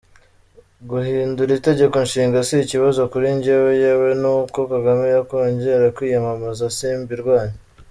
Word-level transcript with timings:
Guhindura 0.89 1.51
itegeko 1.59 1.95
nshinga 2.07 2.37
si 2.47 2.55
ikibazo 2.63 2.99
kuri 3.11 3.27
jyewe, 3.43 3.71
yewe 3.83 4.09
nuko 4.21 4.59
Kagame 4.71 5.05
yakongera 5.15 5.85
kwiyamamaza 5.97 6.65
simbirwanya! 6.77 7.57